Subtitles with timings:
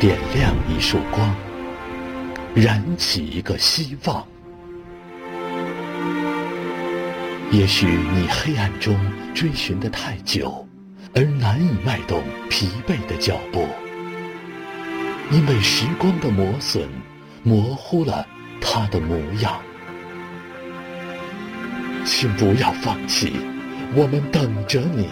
[0.00, 1.36] 点亮一束光，
[2.54, 4.26] 燃起一个希望。
[7.50, 8.98] 也许你黑暗中
[9.34, 10.66] 追寻的太久，
[11.14, 13.68] 而难以迈动疲惫的脚步，
[15.30, 16.88] 因为时光的磨损，
[17.42, 18.26] 模糊了
[18.58, 19.60] 它的模样。
[22.06, 23.34] 请不要放弃，
[23.94, 25.06] 我们等着你。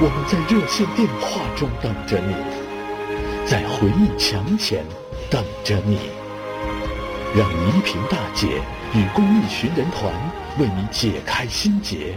[0.00, 2.34] 我们在热线电话中等着你，
[3.46, 4.84] 在回忆墙前
[5.30, 5.98] 等着你。
[7.34, 8.60] 让倪萍大姐
[8.92, 10.12] 与公益寻人团
[10.58, 12.14] 为你解开心结，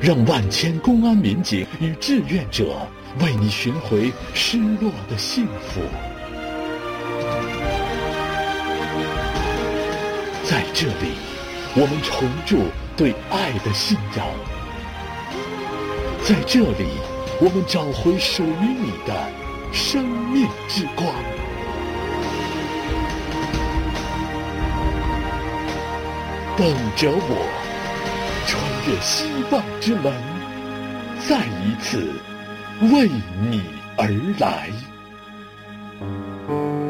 [0.00, 2.76] 让万千公安民警与志愿者
[3.20, 5.80] 为你寻回失落的幸福。
[10.44, 11.14] 在这里，
[11.74, 14.24] 我们重铸对爱的信仰；
[16.28, 16.88] 在这里，
[17.40, 19.14] 我们找回属于你的
[19.72, 21.06] 生命之光。
[26.56, 26.66] 等
[26.96, 27.46] 着我，
[28.44, 30.12] 穿越希望之门，
[31.28, 32.10] 再一次
[32.92, 33.08] 为
[33.48, 33.62] 你
[33.96, 34.08] 而
[34.40, 34.68] 来。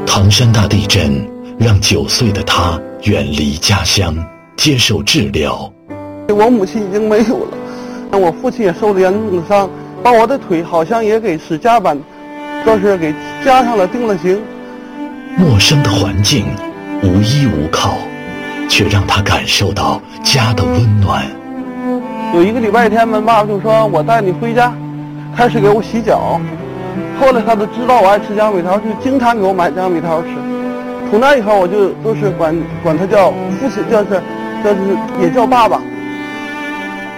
[0.06, 4.16] 唐山大地震让九岁的他远离家乡，
[4.56, 5.70] 接受治疗。
[6.30, 7.56] 我母亲已经没有了，
[8.16, 9.68] 我父亲也受了严重的伤，
[10.02, 11.98] 把我的腿好像也给使夹板，
[12.64, 13.14] 这是给
[13.44, 14.40] 加上了定了型。
[15.36, 16.46] 陌生的环境，
[17.02, 17.96] 无依无靠。
[18.68, 21.24] 却让他感受到家的温暖。
[22.34, 24.72] 有一个礼拜天，我爸爸就说：“我带你回家，
[25.36, 26.40] 开始给我洗脚。”
[27.20, 30.28] 后来他都知道我爱吃江米条，就经常给我买江米条吃。
[31.08, 34.04] 从那以后，我就都是管管他叫父亲，就是
[34.64, 34.76] 就是
[35.22, 35.80] 也叫爸爸。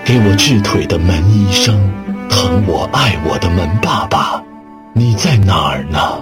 [0.09, 1.79] 给我治腿的门医生，
[2.31, 4.43] 疼我爱我的门爸爸，
[4.95, 6.19] 你在哪儿呢？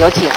[0.00, 0.28] 有请。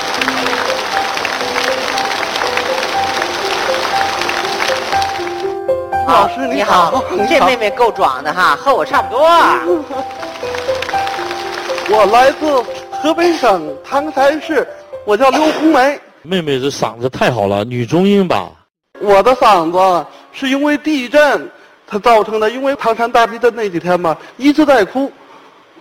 [6.05, 9.25] 老师你好，这妹妹够壮的哈，和我差不多。
[11.89, 12.63] 我来自
[13.01, 14.67] 河北省唐山市，
[15.05, 15.99] 我叫刘红梅。
[16.21, 18.51] 妹妹这嗓子太好了，女中音吧？
[18.99, 21.49] 我的嗓子是因为地震
[21.85, 25.11] 它造成的，因为唐山大地震那几天嘛，一直在哭，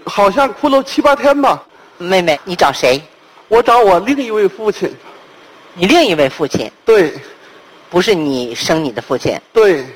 [0.04, 1.62] 好像哭了七八天吧。
[1.98, 3.00] 妹妹，你找谁？
[3.48, 4.94] 我找我另一位父亲。
[5.74, 6.70] 你另一位父亲？
[6.84, 7.12] 对。
[7.88, 9.40] 不是你生你的父亲？
[9.52, 9.86] 对。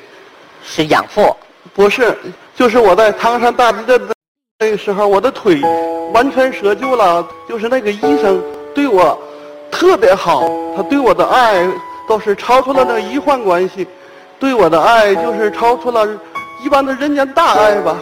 [0.64, 1.34] 是养父，
[1.74, 2.16] 不是，
[2.54, 4.14] 就是我在唐山大地震的
[4.58, 5.60] 那个时候，我的腿
[6.12, 7.26] 完全折旧了。
[7.48, 8.42] 就是那个医生
[8.74, 9.18] 对我
[9.70, 11.66] 特别好，他对我的爱
[12.10, 13.86] 都是超出了那个医患关系，
[14.40, 16.04] 对我的爱就是超出了
[16.60, 17.96] 一般的人间大爱吧。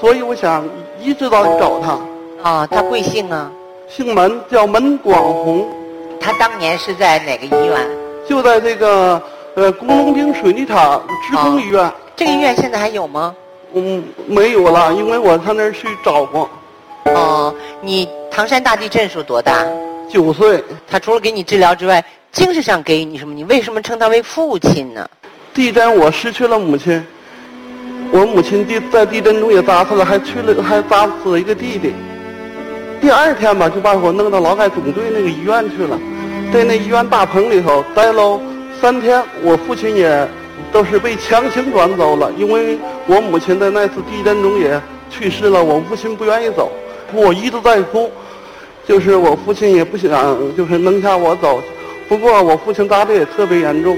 [0.00, 0.64] 所以我想
[1.00, 2.48] 一直到找他。
[2.48, 3.50] 啊，他贵姓啊？
[3.88, 5.66] 姓门，叫门广红。
[6.20, 7.90] 他当年是在哪个医院？
[8.28, 9.20] 就在这个。
[9.54, 13.34] 呃，工农兵水泥厂职工医院，这个医院现在还有吗？
[13.72, 16.48] 嗯，没有了，因为我上那儿去找过。
[17.06, 19.66] 哦，你唐山大地震时候多大？
[20.08, 20.62] 九岁。
[20.88, 23.34] 他除了给你治疗之外，精神上给予你什么？
[23.34, 25.08] 你为什么称他为父亲呢？
[25.54, 27.04] 地震我失去了母亲，
[28.12, 31.92] 我母亲地在地震中也砸死了，还去了还砸死了一个弟弟。
[33.00, 35.98] 第二天吧，就把我弄到劳改总队那个医院去了，
[36.52, 38.40] 在那医院大棚里头待了。
[38.80, 40.28] 三天，我父亲也
[40.70, 45.64] 都是被强行转走了，因为我母亲在那次地震中也去世了。
[45.64, 46.70] 我父亲不愿意走，
[47.12, 48.08] 我一直在哭，
[48.86, 51.60] 就是我父亲也不想就是扔下我走。
[52.08, 53.96] 不过我父亲砸的也特别严重，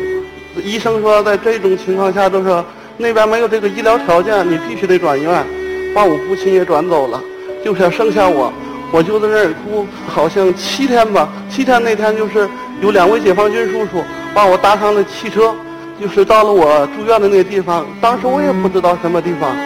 [0.65, 2.65] 医生说在这种情况下都是
[2.97, 5.47] 那边没有这个医疗条件，你必须得转院，
[5.95, 7.23] 把我父亲也转走了，
[7.65, 8.53] 就想剩下我，
[8.91, 11.29] 我就在那儿哭，好像七天吧。
[11.49, 12.49] 七天那天就是
[12.83, 14.03] 有两位解放军叔叔。
[14.33, 15.53] 把我搭上了汽车，
[16.01, 17.85] 就是到了我住院的那个地方。
[18.01, 19.57] 当时我也不知道什么地方，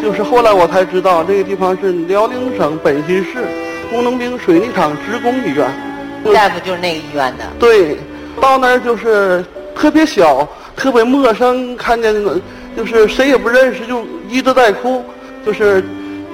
[0.00, 3.44] 就是后来我才知道，这个地方是辽宁省本溪市
[3.90, 5.68] 工农兵水泥厂职工医院。
[6.32, 7.44] 大夫就是那个医院的。
[7.58, 7.96] 对，
[8.40, 9.44] 到那儿就是
[9.74, 12.14] 特别小，特别陌生，看见
[12.76, 15.04] 就是谁也不认识，就一直在哭。
[15.44, 15.82] 就是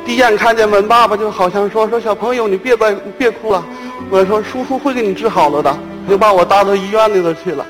[0.04, 3.64] 第一眼看见文爸爸，就好像说说小朋友，你别再别哭了。
[4.10, 5.76] 我说叔叔会给你治好了的。
[6.08, 7.64] 就把我搭到医院里头去了。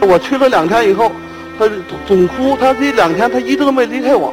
[0.00, 1.12] 我去了两天以后，
[1.58, 1.68] 他
[2.06, 2.56] 总哭。
[2.58, 4.32] 他这两天他一直都没离开我，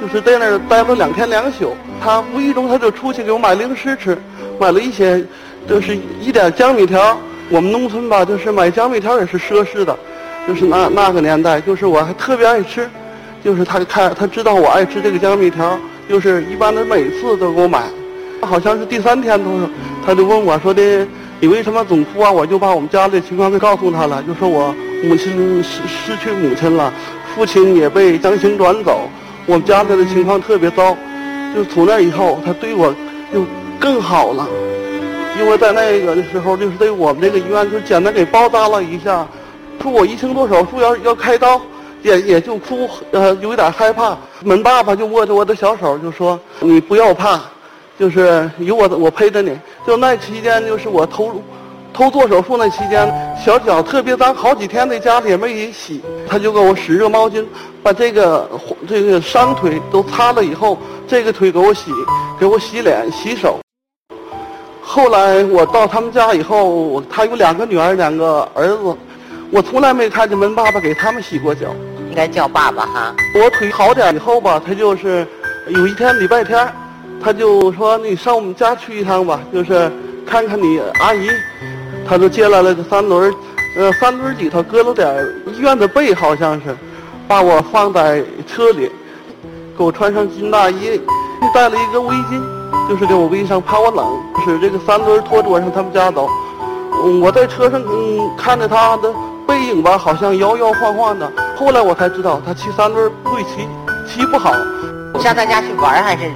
[0.00, 1.74] 就是在那儿待了两天两宿。
[2.00, 4.16] 他无意中他就出去给我买零食吃，
[4.60, 5.24] 买了一些，
[5.68, 7.18] 就是一点江米条。
[7.48, 9.96] 我们农村吧，就是买江米条也是奢侈的，
[10.48, 12.88] 就是那那个年代，就是我还特别爱吃。
[13.44, 15.78] 就是他看他知道我爱吃这个江米条，
[16.08, 17.84] 就是一般的每次都给我买。
[18.42, 19.70] 好像是第三天，他说
[20.04, 21.06] 他就问我说的，
[21.38, 22.32] 你为什么总哭啊？
[22.32, 24.74] 我就把我们家的情况给告诉他了，就说我
[25.04, 26.92] 母亲失失去母亲了，
[27.34, 29.08] 父亲也被强行转走，
[29.46, 30.96] 我们家里的情况特别糟。
[31.54, 32.92] 就从那以后，他对我
[33.32, 33.44] 就
[33.78, 34.48] 更好了，
[35.38, 39.26] 因为在那个的时候，就是对我们这个医院就简单给包扎了一下，
[39.82, 41.60] 说我一听做手术要要开刀，
[42.02, 44.16] 也也就哭，呃，有一点害怕。
[44.42, 47.40] 门爸爸就握着我的小手就说：“你不要怕。”
[47.98, 49.58] 就是有我，我陪着你。
[49.86, 51.32] 就那期间，就是我头，
[51.92, 53.10] 头做手术那期间，
[53.42, 56.02] 小脚特别脏，好几天在家里也没洗。
[56.28, 57.44] 他就给我使热毛巾，
[57.82, 58.50] 把这个
[58.86, 60.76] 这个伤腿都擦了以后，
[61.08, 61.90] 这个腿给我洗，
[62.38, 63.58] 给我洗脸、洗手。
[64.96, 68.96] 后来我到他们家以后，他有两个女儿，两个儿子，
[69.50, 71.66] 我从来没看见门爸爸给他们洗过脚。
[72.08, 73.14] 应该叫爸爸哈。
[73.34, 75.26] 我腿好点以后吧，他就是
[75.68, 76.66] 有一天礼拜天。
[77.22, 79.92] 他就说：“你上我们家去一趟吧，就是
[80.26, 81.28] 看看你阿姨。”
[82.08, 83.30] 他就借来了个三轮，
[83.76, 85.14] 呃，三轮里头搁了点
[85.54, 86.74] 医院的被，好像是，
[87.28, 88.90] 把我放在车里，
[89.76, 90.98] 给我穿上军大衣，
[91.52, 92.40] 带了一个围巾，
[92.88, 94.06] 就是给我围上，怕我冷。
[94.44, 96.28] 使这个三轮拖着我上他们家走。
[97.22, 99.12] 我在车上嗯看着他的
[99.46, 101.30] 背影吧，好像摇摇晃晃的。
[101.56, 103.68] 后来我才知道，他骑三轮不会骑，
[104.08, 104.52] 骑不好。
[105.18, 106.30] 上他家去玩还是？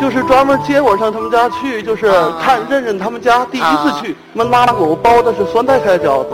[0.00, 3.44] 就是专门接我上他们家去，就是看认认他们家。
[3.52, 6.30] 第一次去，我妈妈给我包的是酸菜馅饺子，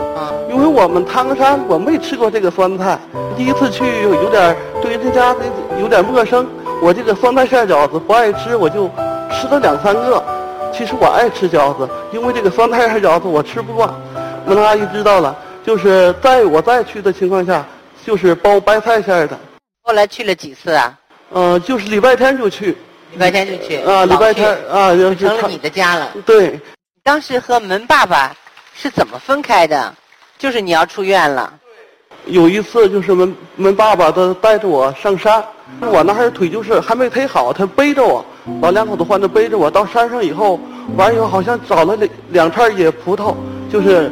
[0.48, 2.98] 因为我们唐山我没吃过这个酸菜，
[3.36, 5.34] 第一次去有点对人家
[5.80, 6.46] 有点陌生。
[6.80, 8.88] 我这个酸菜馅饺子不爱吃，我就
[9.38, 10.24] 吃了两三个。
[10.72, 13.88] 其实我爱吃饺子，因为这个酸菜馅饺子我吃不惯。
[14.44, 17.64] 门阿姨知道了，就是在我再去的情况下，
[18.04, 19.38] 就是包白菜馅的。
[19.82, 20.98] 后来去了几次啊？
[21.32, 22.76] 嗯，就是礼拜天就去。
[23.12, 26.10] 礼拜天就去啊，礼拜天啊，就成了你的家了。
[26.26, 26.60] 对，
[27.04, 28.34] 当时和门爸爸
[28.74, 29.94] 是怎么分开的？
[30.36, 31.52] 就是你要出院了。
[32.26, 35.42] 有一次就是门门爸爸他带着我上山，
[35.80, 38.24] 我那还腿就是还没腿好，他背着我，
[38.60, 40.58] 老两口子换着背着我到山上以后，
[40.96, 43.34] 完以后好像找了两两串野葡萄，
[43.70, 44.10] 就是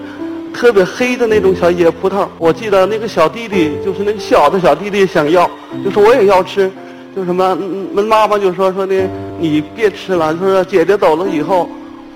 [0.55, 2.27] 特别黑的那种小野葡萄。
[2.39, 5.51] 我记得那个小弟弟就是那个小的小弟弟想要，
[5.85, 6.71] 就说我也要吃。
[7.15, 7.57] 就什么，
[7.95, 9.09] 妈妈就说说的，
[9.41, 10.37] 你别吃了。
[10.37, 11.67] 说姐姐走了以后，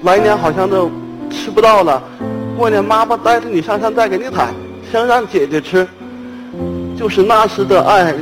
[0.03, 0.91] 来年好像都
[1.31, 2.03] 吃不到了。
[2.57, 4.53] 过年妈妈带着你上山再给你采，
[4.93, 5.89] 想让姐姐吃。
[6.99, 8.15] 就是那时的爱，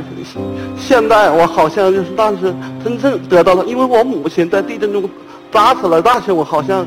[0.89, 2.51] 现在我好像就是当时
[2.83, 5.07] 真正得到了，因为我母亲在地震中
[5.51, 6.01] 砸死了。
[6.01, 6.83] 大时我好像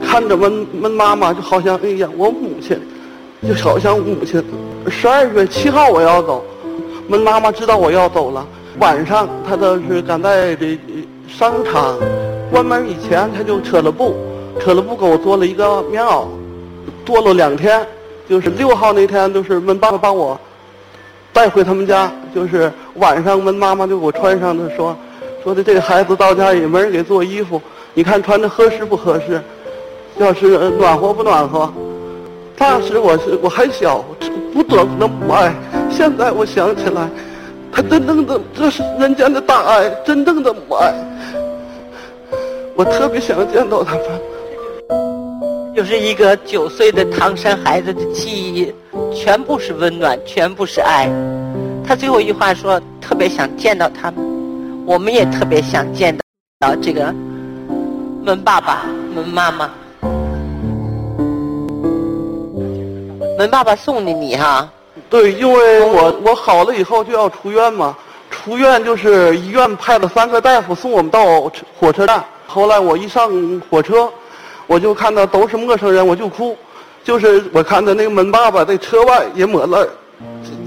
[0.00, 2.76] 看着门门妈妈，就好像哎呀，我母亲，
[3.46, 4.44] 就好像母亲。
[4.88, 6.44] 十二月七号我要走，
[7.06, 8.44] 门妈妈知道我要走了。
[8.80, 10.76] 晚上，她都是赶在这
[11.28, 11.96] 商场
[12.50, 14.16] 关门以前，她就扯了布，
[14.58, 16.26] 扯了布给我做了一个棉袄，
[17.06, 17.86] 做了两天。
[18.28, 20.36] 就是六号那天，就是门爸爸帮我
[21.32, 24.96] 带回他们家，就是晚上门妈妈就给我穿上的，说
[25.42, 27.60] 说的这个孩子到家也没人给做衣服，
[27.94, 29.40] 你看穿着合适不合适？
[30.18, 31.72] 要是暖和不暖和？
[32.56, 34.04] 当时我是我还小，
[34.52, 35.54] 不懂那母爱。
[35.90, 37.08] 现在我想起来。
[37.74, 40.92] 他真正的，这是人间的大爱，真正的母爱。
[42.76, 44.04] 我特别想见到他们。
[45.74, 48.70] 就是一个九岁的唐山孩子的记忆，
[49.14, 51.08] 全部是温暖，全部是爱。
[51.86, 54.20] 他最后一句话说：“特别想见到他们。”
[54.84, 56.16] 我们也特别想见
[56.58, 57.14] 到这个
[58.24, 59.70] 门爸爸、门妈妈。
[63.38, 64.68] 门爸爸送的你哈。
[65.08, 67.96] 对，因为我我好了以后就要出院嘛，
[68.30, 72.24] 出院就是医院派了三个大夫送我们到火车站。
[72.46, 73.30] 后来我一上
[73.70, 74.10] 火车，
[74.66, 76.56] 我就看到都是陌生人，我就哭。
[77.04, 79.86] 就是我看到那个门爸爸在车外也抹了，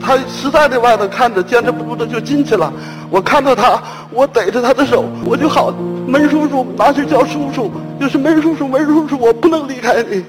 [0.01, 2.72] 他实在在外头看着坚持不住的就进去了。
[3.10, 5.74] 我看到他，我逮着他的手，我就好，
[6.06, 10.24] 门叔叔，拿去叫叔叔，就是门叔叔，门叔叔，我不能离开你。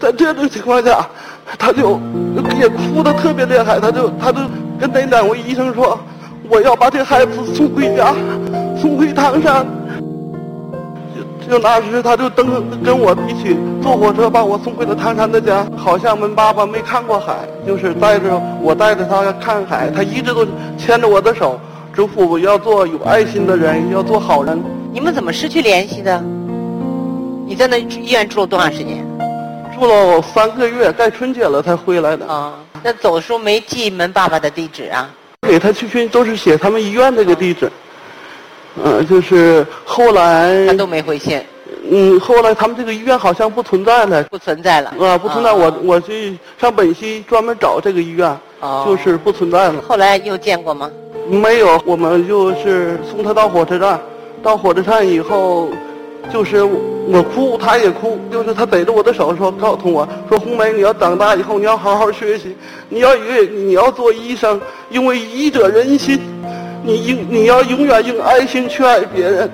[0.00, 1.06] 在这种情况下，
[1.58, 2.00] 他就
[2.58, 4.40] 也哭得特别厉害，他就他就
[4.80, 5.96] 跟那两位医生说
[6.50, 8.12] ：“我要把这孩子送回家，
[8.80, 9.64] 送回唐山。”
[11.52, 15.66] 就就那时，他就登跟我一起坐火车把我送回了唐山的家。
[15.76, 20.46] 好像门爸爸没看过海，就是带着我带着他看海，他一直都
[20.78, 21.60] 牵着我的手，
[21.92, 24.58] 嘱咐我要做有爱心的人，要做好人。
[24.94, 26.24] 你们怎么失去联系的？
[27.46, 29.06] 你在那医院住了多长时间？
[29.78, 32.26] 住了三个月，该春节了才回来的。
[32.26, 35.10] 啊，那走的时候没记门爸爸的地址啊？
[35.46, 37.70] 给他去去都是写他们医院那个地址，
[38.82, 41.40] 嗯、就是后来他都没回信，
[41.90, 44.94] 嗯，后来他们这个医院好像不存在了，不存在了。
[45.00, 45.52] 啊，不存在。
[45.52, 49.82] 我我去上本溪专门找这个医院，哦就是不存在了。
[49.86, 50.90] 后来又见过吗？
[51.28, 54.00] 没有，我们就是送他到火车站，
[54.42, 55.68] 到火车站以后，
[56.32, 62.56] 就是我哭，他也哭，就是他逮着我的手说，告诉我说，红梅，你要长大以后，你要好好学习，
[62.88, 64.60] 你要以你要做医生，
[64.90, 66.18] 因为医者仁心，
[66.82, 69.50] 你应你要永远用爱心去爱别人。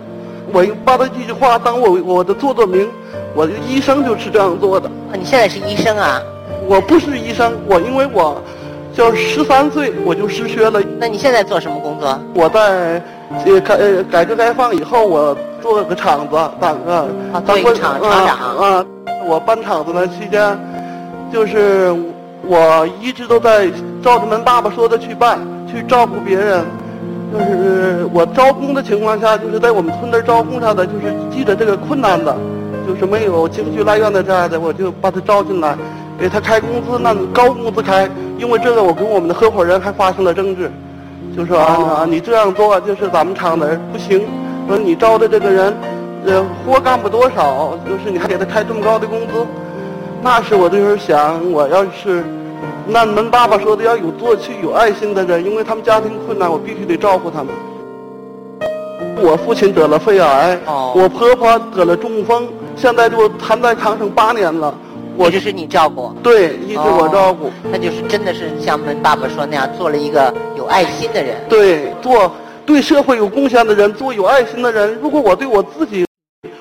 [0.52, 2.88] 我把他这句话当我我的座座铭，
[3.34, 4.88] 我的医生就是这样做的。
[4.88, 6.22] 哦你现在是医生啊？
[6.66, 8.40] 我不是医生，我因为我，
[8.94, 10.80] 就十三岁我就失学了。
[10.98, 12.18] 那你现在做什么工作？
[12.34, 13.02] 我在
[13.44, 16.94] 呃改呃改革开放以后，我做个厂子，当个
[17.32, 18.86] 啊当过厂啊厂长啊。
[19.26, 20.58] 我搬厂子的期间，
[21.30, 21.94] 就是
[22.46, 23.66] 我一直都在
[24.02, 25.38] 照着门爸爸说的去办，
[25.70, 26.64] 去照顾别人。
[27.32, 32.36] 就是我招工的情况下，就是在我们村那招工上的，就是记着这个困难的，
[32.86, 35.76] 就是没有情绪来源的这样的，我就把他招进来，
[36.18, 38.08] 给他开工资，那高工资开。
[38.38, 40.70] 因为这个，我跟我们的合伙人还发生了争执。
[41.36, 44.22] 就说啊啊，你这样做就是咱们厂的不行。
[44.66, 45.74] 说你招的这个人，
[46.24, 49.46] 呃，活干不多少，就是你还给他开这么高的工资。
[50.22, 52.24] 那时我就是想，我要是
[52.94, 57.54] 按门爸爸说的，要有做去有爱心的人，因为他们家庭困难，我必须得照顾他们。
[59.20, 64.74] 我父亲得了肺癌，哦我婆婆得了中风，现在就瘫在炕上八年了。
[65.16, 66.12] 我一直是你照顾。
[66.22, 67.46] 对，一直我照顾。
[67.48, 71.36] 哦那就是真的是像门爸爸说那样，做了一个有爱心的人。
[71.48, 72.32] 对，做
[72.64, 74.96] 对社会有贡献的人，做有爱心的人。
[75.02, 76.06] 如果我对我自己、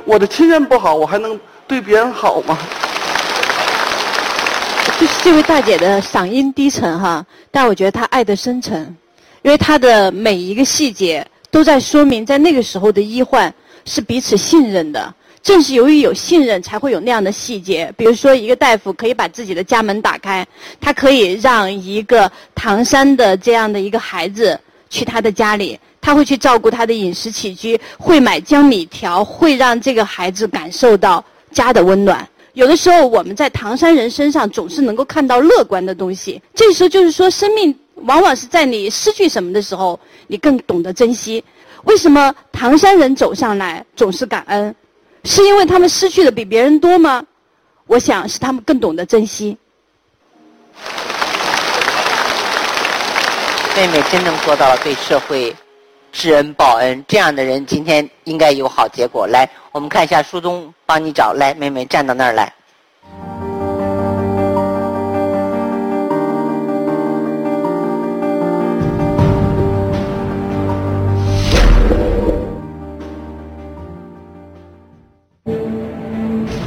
[0.06, 2.58] 我的亲人不好，我还能对别人好吗？
[5.00, 8.84] 就是这位大姐的嗓音低沉哈，但我觉得她爱的深沉，
[9.44, 13.54] 因为她的每一个细节都在说明，在那个时候的医患
[13.86, 15.14] 是彼此信任的。
[15.44, 17.94] 正是由于有信任，才会有那样的细节。
[17.96, 20.46] 比如说，一个大夫可以把自己的家门打开，
[20.82, 32.28] 他可以让一个唐山的这样的一个孩子去他的家里，他会去照顾他的饮食起居，会买江米条，会让这个孩子感受到家的温暖。
[32.58, 36.42] 有的时候，我们在唐山人身上总是能够看到乐观的东西。
[36.56, 41.44] 这时候就是说，生命往往是在你失去什么的时候，你更懂得珍惜。
[41.84, 44.74] 为什么唐山人走上来总是感恩？
[45.24, 47.24] 是因为他们失去的比别人多吗？
[47.86, 49.56] 我想是他们更懂得珍惜。
[53.76, 55.56] 妹妹真正做到了对社会
[56.12, 59.28] 知恩报恩，这样的人今天应该有好结果。
[59.28, 61.34] 来，我们看一下书中帮你找。
[61.34, 62.52] 来，妹妹站到那儿来。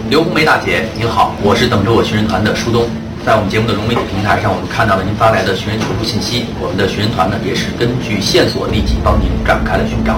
[0.09, 2.89] 刘红梅大姐，您好，我是等着我寻人团的书东。
[3.27, 10.15] 在我们节目的融媒体平台上，我们看到了您发来的寻人求助信息，我们的寻人团呢也是根据线索立即帮您展开了寻找。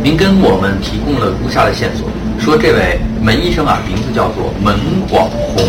[0.00, 2.07] 您跟我们提供了如下的线索，
[2.40, 4.78] 说这位门医生啊，名字叫做门
[5.10, 5.62] 广红，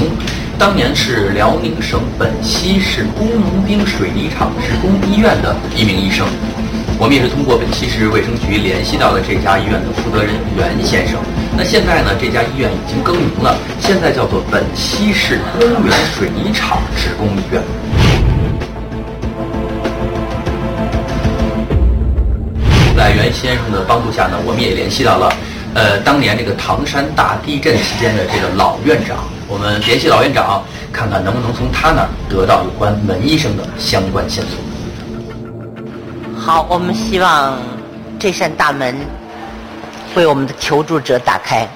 [0.58, 6.26] 当年是辽宁省本溪市工农兵水泥厂职工医院的一名医生。
[6.98, 11.20] 我们也是通过本溪市卫生局联系到了这家医院的负责人袁先生。
[11.58, 17.62] 那现在呢，这家医院已经更名了，现在叫做本溪市公园水泥厂职工医院。
[22.96, 25.32] 在袁先生的帮助下呢，我们也联系到了，
[25.76, 29.18] 呃，当年这个唐山大地震期间的这个老院长。
[29.48, 34.58] 我们联系老院长，看看能不能从他那儿得到有关门医生的相关线索。
[36.40, 37.58] 好，我们希望
[38.20, 38.96] 这扇大门
[40.16, 41.68] 为我们的求助者打开。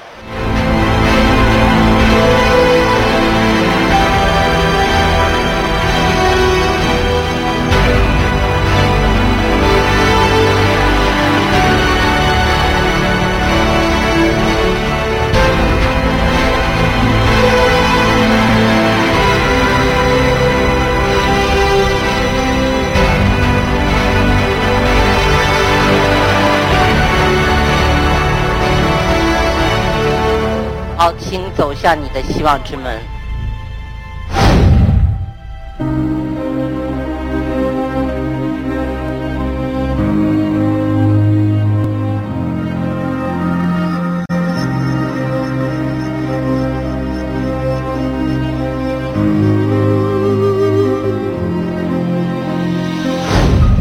[31.84, 32.98] 向你的希望之门。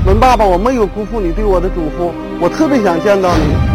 [0.04, 3.71] 门爸爸，我没有辜负你对我的嘱咐，我特别想见到你。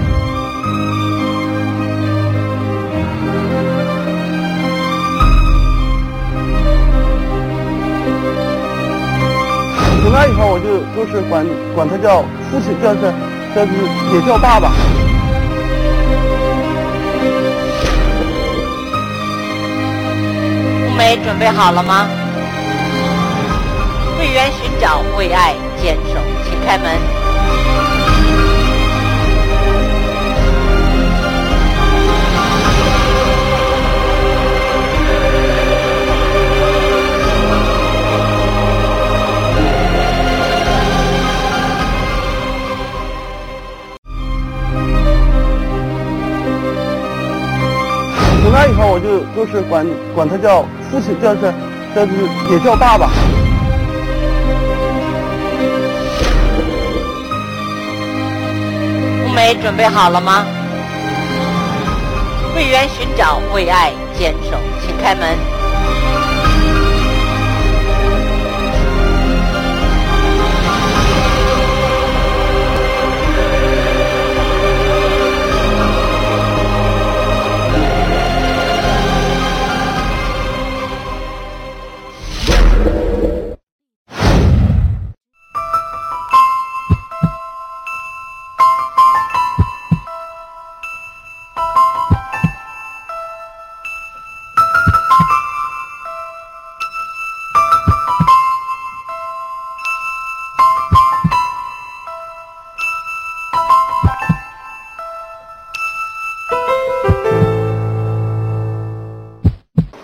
[10.08, 11.46] 从那以后，我就都是管
[11.76, 13.12] 管他叫父亲，叫是
[13.54, 13.72] 叫是
[14.16, 14.72] 也叫爸爸。
[20.86, 22.08] 红梅准备好了吗？
[24.18, 27.17] 为爱寻找，为爱坚守，请开门。
[48.68, 51.54] 以后，我就就是管管他叫父亲，叫是
[51.96, 52.12] 叫是
[52.52, 53.10] 也叫爸爸。
[59.24, 60.46] 红梅准备好了吗？
[62.56, 65.57] 为缘寻找，为爱坚守，请开门。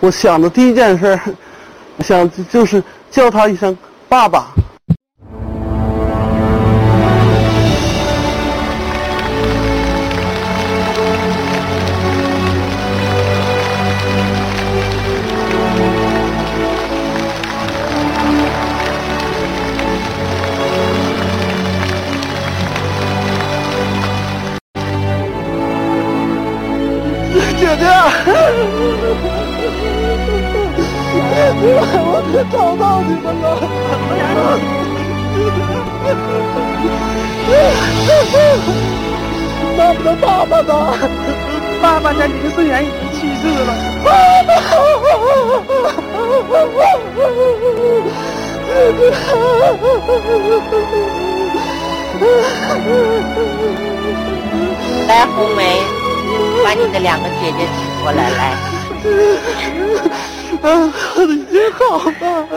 [0.04, 1.18] 我想的第一件事，
[2.00, 3.74] 想就是叫他一声
[4.06, 4.48] 爸爸。
[27.56, 27.86] 姐姐，
[31.46, 33.46] 我可找到你们了！
[39.76, 40.72] 妈妈的爸爸呢？
[41.82, 43.70] 爸爸在临睡前已经去世了。
[44.04, 44.08] 爸
[55.06, 55.60] 来，红梅，
[56.64, 58.42] 把你的两个姐姐请过来，来。
[60.56, 60.70] 爸，
[61.26, 62.48] 已经好了。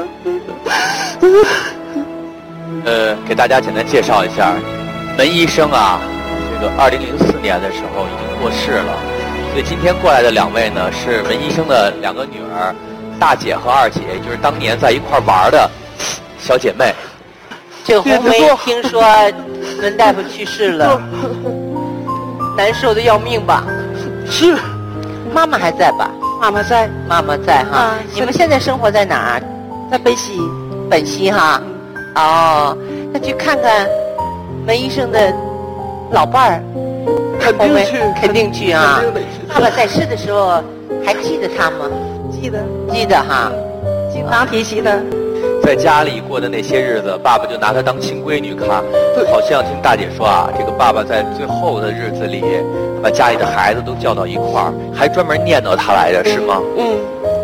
[2.85, 4.53] 呃，给大家简单介绍一下，
[5.17, 5.99] 门医生啊，
[6.53, 8.93] 这个二零零四年的时候已经过世了，
[9.51, 12.73] 所以今天过来的两位呢是门医生的两个女儿，
[13.19, 15.69] 大姐和二姐，也就是当年在一块玩的
[16.39, 16.93] 小姐妹。
[17.83, 19.01] 这个红梅听说
[19.81, 21.01] 文大夫去世了，
[22.55, 23.63] 难受的要命吧？
[24.29, 24.57] 是，
[25.33, 26.11] 妈妈还在吧？
[26.39, 27.77] 妈妈在，妈妈在哈。
[27.77, 29.41] 啊你们现在生活在哪儿？
[29.91, 30.39] 在本溪。
[30.89, 31.61] 本溪哈。
[32.15, 32.77] 哦，
[33.11, 33.87] 那去看看
[34.65, 35.33] 门医生的
[36.11, 36.63] 老伴儿。
[37.39, 39.47] 肯定去，肯定去啊肯定去。
[39.47, 40.61] 爸爸在世的时候
[41.05, 41.89] 还记得他吗？
[42.31, 42.59] 记得，
[42.91, 43.51] 记得哈。
[44.11, 45.01] 经常提起的。
[45.67, 48.81] 在家里过的那些日子，爸爸就拿她当亲闺女看。
[49.13, 52.41] 对好像听大姐说啊，这个爸爸在最后的日子里，
[53.03, 56.61] 把家里的孩子都叫到一块儿，还专门念叨她来着，是吗？
[56.77, 56.95] 嗯，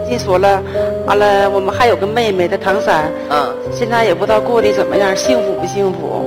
[0.08, 0.64] 进所了，
[1.06, 6.24] 完了，我们还有个妹妹的唐三，嗯，现在也不知道过得怎么样，幸福不幸福，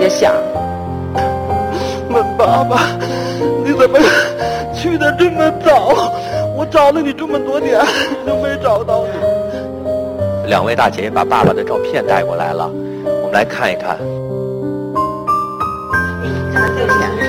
[0.00, 0.32] 也想。
[2.08, 2.88] 问爸爸，
[3.66, 3.98] 你怎么
[4.74, 6.10] 去的这么早？
[6.56, 7.78] 我找了你这么多年，
[8.26, 9.27] 都没找到你。
[10.48, 13.98] 两位大姐也把爸爸的照片带过来了，我们来看一看。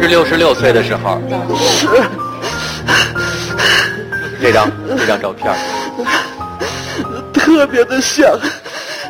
[0.01, 1.19] 是六十六岁的时候，
[1.58, 1.88] 是，
[4.41, 5.53] 这张这张照片。
[7.34, 8.39] 特别的像，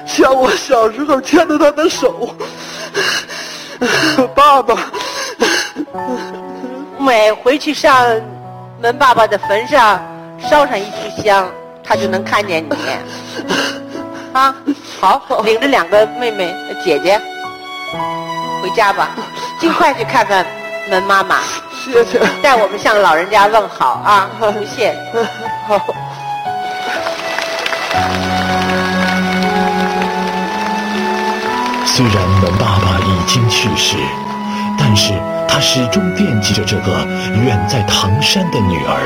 [0.08, 2.36] 像我小时候牵着他的手。
[4.34, 4.76] 爸爸，
[6.98, 8.08] 每回去上
[8.82, 10.02] 门爸爸的坟上
[10.40, 11.48] 烧上一支香，
[11.84, 12.70] 他就能看见你。
[14.40, 14.56] 啊，
[15.02, 17.20] 好，领着两个妹妹姐姐
[18.62, 19.10] 回家吧，
[19.60, 20.46] 尽快去看看
[20.90, 21.40] 门妈妈，
[21.84, 22.22] 谢谢。
[22.42, 24.96] 代我们向老人家问好啊，不谢。
[25.68, 25.78] 好。
[31.86, 33.98] 虽然门爸爸已经去世，
[34.78, 35.14] 但是
[35.50, 37.06] 他始终惦记着这个
[37.44, 39.02] 远在唐山的女儿。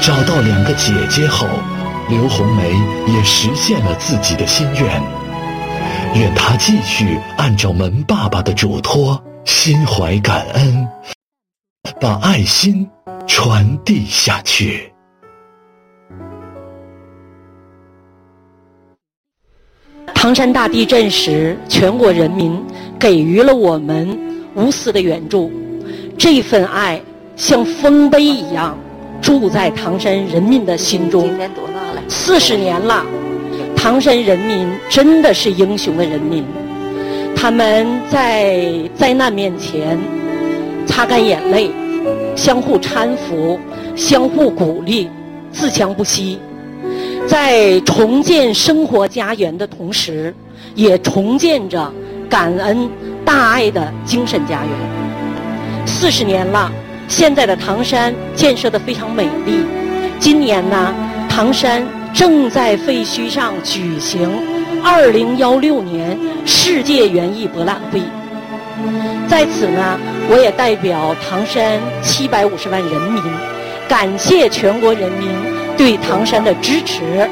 [0.00, 1.48] 找到两个姐姐后，
[2.10, 2.72] 刘红梅
[3.12, 5.02] 也实现了自己的心愿。
[6.16, 10.88] 愿她继续按照门爸爸的嘱托，心怀感恩，
[12.00, 12.88] 把爱心
[13.28, 14.92] 传递下去。
[20.12, 22.60] 唐山大地震时，全国人民
[22.98, 24.18] 给予了我们
[24.56, 25.50] 无私的援助，
[26.18, 27.00] 这份爱
[27.36, 28.76] 像丰碑一样
[29.20, 31.22] 住在唐山人民的心中。
[31.22, 33.04] 今年多大了四十年了，
[33.76, 36.44] 唐山人民真的是英雄的人民，
[37.34, 39.98] 他们在灾难面前
[40.86, 41.70] 擦干眼泪，
[42.34, 43.58] 相互搀扶，
[43.94, 45.08] 相互鼓励，
[45.52, 46.38] 自强不息。
[47.26, 50.34] 在重建生活家园的同时，
[50.74, 51.92] 也重建着
[52.28, 52.90] 感恩
[53.24, 55.86] 大爱的精神家园。
[55.86, 56.70] 四十年了，
[57.10, 59.66] 现在的唐山建设的非常美丽。
[60.20, 60.94] 今年呢，
[61.28, 64.30] 唐山正在废墟上举行
[64.82, 68.00] 二零幺六年世界园艺博览会。
[69.28, 69.98] 在此呢，
[70.30, 73.22] 我也代表唐山七百五十万人民，
[73.88, 75.28] 感谢全国人民。
[75.76, 77.28] 对唐山的支持，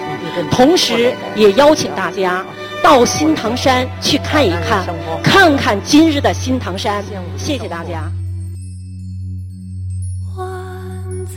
[0.50, 2.44] 同时也邀请大家
[2.82, 4.84] 到新唐山去看一看，
[5.22, 7.04] 看看今日的新唐山。
[7.36, 8.10] 谢谢大家。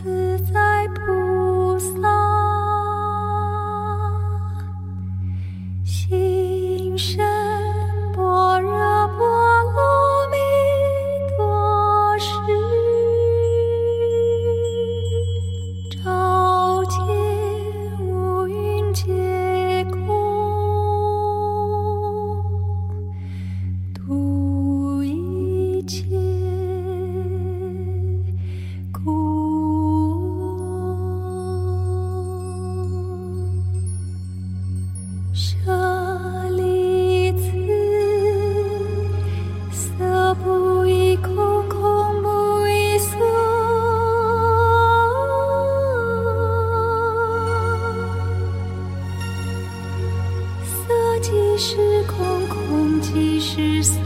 [0.03, 2.30] 自在菩萨
[51.63, 54.01] 是空空即是色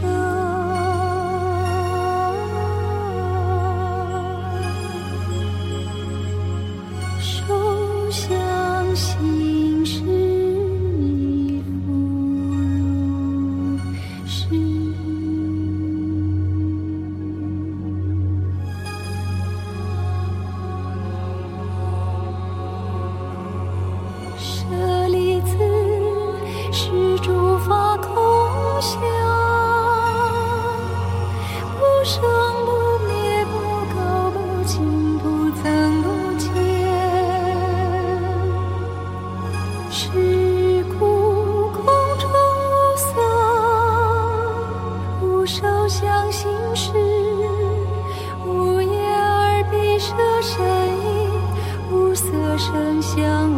[53.00, 53.55] 想